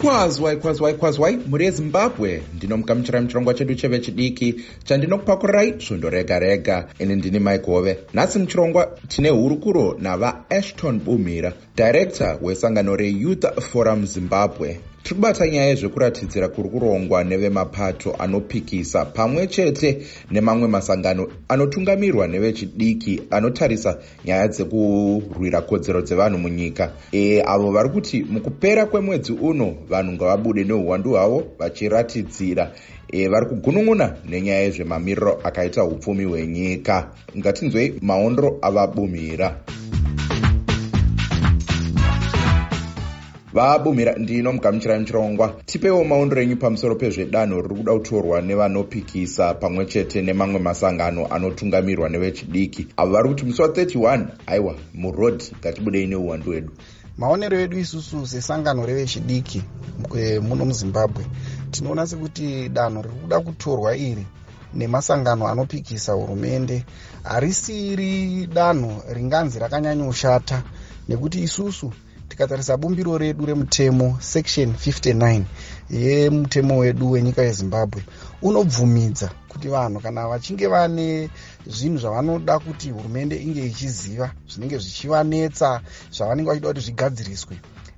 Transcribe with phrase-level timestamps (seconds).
[0.00, 6.88] kwazwai kwazwai kwazwai mhuri yezimbabwe ndinomukamuchirai muchirongwa chedu chevechidiki chandinokupakurai svondo rega rega.
[6.98, 14.80] Ini ndini maigove nhasi muchirongwa tine hurukuro navaashton bumhira dhairekta wesangano reyouth forum zimbabwe
[15.10, 23.98] tiri kubata nyaya yezvekuratidzira kuri kurongwa nevemapato anopikisa pamwe chete nemamwe masangano anotungamirwa nevechidiki anotarisa
[24.24, 26.92] nyaya dzekurwira kodzero dzevanhu munyika.
[27.12, 32.72] E, avo vari kuti mukupera kwemwedzi uno vanhu ngavabude neuwandu hwavo vachiratidzira.
[33.08, 37.10] E, vari kugunun'una nenyaya yezvemamiriro akaita upfumi hwenyika.
[37.36, 39.56] Ngatinzwei maondro avabumhira
[43.52, 50.58] vabumhira ndinomugamuchirai muchirongwa tipewo maondero enyu pamusoro pezvedanho riri kuda kutorwa nevanopikisa pamwe chete nemamwe
[50.60, 52.86] masangano anotungamirwa nevechidiki.
[52.96, 56.72] Avo vari kuti musi wa31 aiwa murodhi ngatibudei neuwandu hwedu.
[57.18, 59.62] Maonero edu isusu sesangano revechidiki
[60.42, 61.26] muno muzimbabwe
[61.70, 64.26] tinoona sekuti danho riri kuda kutorwa iri
[64.74, 66.84] nemasangano anopikisa hurumende.
[67.22, 70.62] Harisiri danho ringanzi rakanyanyoshata
[71.08, 71.92] nekuti isusu
[72.40, 75.42] tikatarisa bumbiro redu remutemo section 59
[75.90, 78.04] yemutemo wedu wenyika yezimbabwe
[78.42, 81.30] unobvumidza kuti vanhu kana vachinge vane
[81.66, 85.80] zvinhu zvavanoda kuti hurumende inge ichiziva zvinenge zvichivanetsa
[86.12, 87.54] zvavanenge vachida kuti zvigadziriswe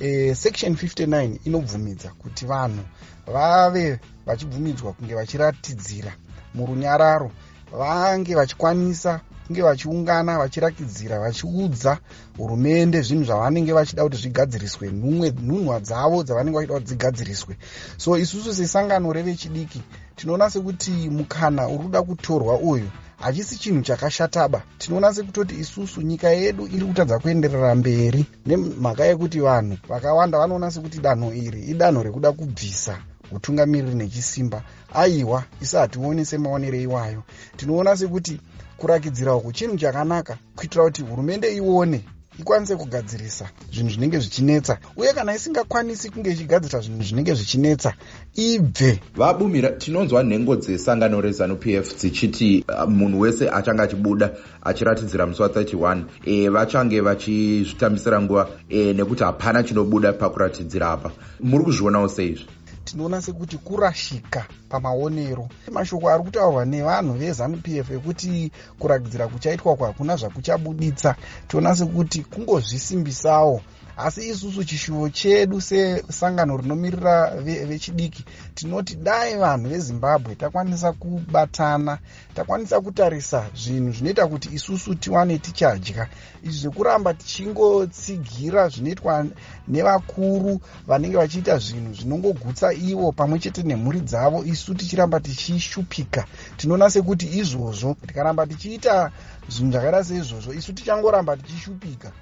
[0.00, 2.82] e, section 59 inobvumidza kuti vanhu
[3.26, 6.12] vave vachibvumidzwa kunge vachiratidzira
[6.54, 7.30] murunyararo
[7.72, 11.98] vange vachikwanisa kunge vachiungana vachirakidzira vachiudza
[12.38, 17.56] hurumende zvinhu zvavanenge vachida kuti zvigadziriswe numwe nhunhwa dzavo dzavanenge vachida kuti dzigadziriswe.
[17.96, 19.82] So isusu sesangano revechidiki
[20.16, 24.62] tinoona sekuti mukana uri kuda kutorwa uyu hachisi chinhu chakashataba.
[24.78, 30.98] Tinoona sekutoti isusu nyika yedu iri kutadza kuenderera mberi nemhaka yekuti vanhu vakawanda vanoona sekuti
[30.98, 32.98] danho iri idanho rekuda kubvisa
[33.32, 34.62] utungamiriri nechisimba.
[34.94, 37.22] Aiwa isu hationi semaonero iwayo.
[37.56, 38.40] Tinoona sekuti
[38.76, 42.04] kurakidzira uku chinhu chakanaka kuitira kuti hurumende ione
[42.38, 44.78] ikwanise kugadzirisa zvinhu zvinenge zvichinetsa.
[44.96, 47.92] Uye kana isingakwanisi kunge ichigadzira zvinhu zvinenge zvichinetsa
[48.34, 49.00] ibve.
[49.16, 54.30] Vabumira tinonzwa nhengo dzesangano rezanup f dzichiti uh, munhu wese achange achibuda
[54.62, 61.10] achiratidzira musi wa31 e, vachange vachizvitambisira nguva e, nekuti hapana chinobuda pakuratidzira apa.
[61.40, 62.46] Muri kuzvionawo seizvi
[62.86, 65.48] tinoona sekuti kurashika pamaonero.
[65.72, 71.16] Mashoko ari kutaurwa nevanhu vezanup f ekuti kuragidzira kuchaitwa uku hakuna zvakuchabuditsa.
[71.48, 73.60] Toona sekuti kungozvisimbisawo.
[73.98, 81.98] Asi isusu chishuvo chedu sesangano rinomirira vechidiki ve tinoti dai vanhu vezimbabwe takwanisa kubatana
[82.34, 86.08] takwanisa kutarisa zvinhu zvinoita kuti isusu tiwane tichadya.
[86.44, 89.26] Izvi zvekuramba tichingotsigira zvinoitwa
[89.68, 96.24] nevakuru vanenge vachiita zvinhu zvinongogutsa ivo pamwe chete nemhuri dzavo isu tichiramba tichishupika.
[96.56, 99.10] Tinoona sekuti izvozvo tikaramba tichiita
[99.48, 102.12] zvinhu zvakaita seizvozvo isu tichangoramba tichishupika.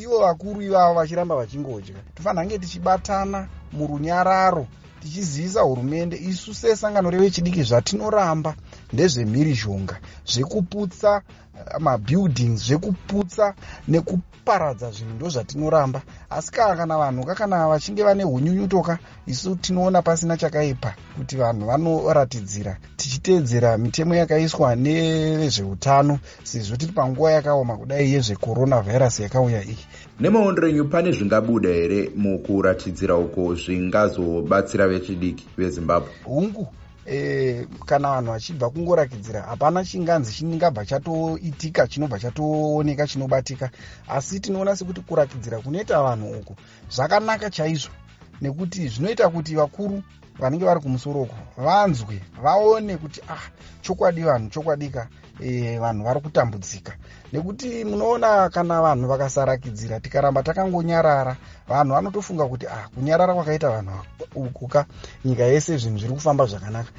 [0.00, 1.94] Ivo vakuru ivavo vachiramba vachingodya.
[2.14, 4.66] Tofanira nge tichibatana murunyararo
[5.02, 8.54] tichizivisa hurumende isu sesangano revechidiki zvatinoramba
[8.92, 9.96] ndezvemhirizhonga
[10.30, 11.22] zvekuputsa
[11.58, 13.54] eh, mabuildings zvekuputsa
[13.88, 20.36] nekuparadza zvinhu ndo zvatinoramba asi kaa kana vanhu kakana vachinge vane unyunyutoka isu tinoona pasina
[20.36, 29.64] chakaipa kuti vanhu vanoratidzira tichiteedzera mitemo yakaiswa nevezveutano sezvo tiri panguva yakaoma kudai yezvecoronavirus yakauya
[29.64, 29.78] iyi.
[30.20, 36.10] Nemaondero enyu pane zvingabuda here mukuratidzira uko zvingazobatsira vechidiki vezimbabwe?
[36.24, 36.68] Hungu
[37.06, 43.70] e, kana vanhu vachibva kungorakidzira hapana chinganzi chingabva chatoitika chinobva chatooneka chinobatika.
[44.08, 46.56] Asi tinoona sekuti kurakidzira kunoita vanhu uku
[46.90, 47.92] zvakanaka chaizvo
[48.40, 50.02] nekuti zvinoita kuti vakuru
[50.38, 53.50] vanenge vari kumusoroko vanzwe vaone kuti ah
[53.82, 55.08] chokwadi vanhu chokwadika
[55.40, 56.96] e, vanhu vari kutambudzika
[57.32, 61.36] nekuti munoona kana vanhu vakasarakidzira tikaramba takangonyarara
[61.68, 63.92] vanhu vanotofunga kuti ah kunyarara kwakaita vanhu
[64.34, 64.86] ukuka
[65.24, 66.90] nyika yese zvinhu zviri kufamba zvakanaka.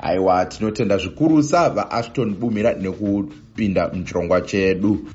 [0.00, 5.08] Aiwa tinotenda zvikurusa vaashton bumira nekupinda muchirongwa chedu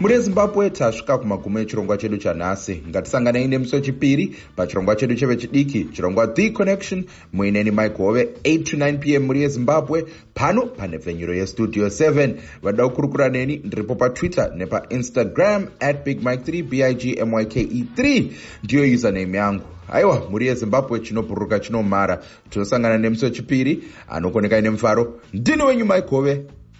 [0.00, 2.82] muri ezimbabwe tasvika kumagumo echirongwa chedu chanhasi.
[2.88, 7.04] Ngatisanganei nemusi wechipiri pachirongwa chedu chevechidiki chirongwa the connection.
[7.32, 10.04] Muineni migove 8 to 9 p m muri ezimbabwe
[10.34, 17.26] pano panhepfenyuro yestudio 7 vadida kukurukura neni ndiripo patwitter nepainstagram at big mike 3 big
[17.26, 18.24] myke 3
[18.64, 19.62] ndiyo username yangu.
[19.92, 26.34] Aiwa muri yezimbabwe chinobhururuka chinomara tinosangana nemusi wechipiri anokonekai nemufaro ndini wenyu maigove.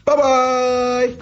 [0.07, 1.17] Bye bye